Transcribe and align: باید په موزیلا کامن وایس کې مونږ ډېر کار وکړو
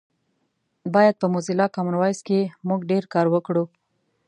باید 0.93 1.15
په 1.21 1.27
موزیلا 1.33 1.67
کامن 1.75 1.95
وایس 1.97 2.19
کې 2.27 2.39
مونږ 2.67 2.81
ډېر 2.91 3.03
کار 3.13 3.25
وکړو 3.33 3.63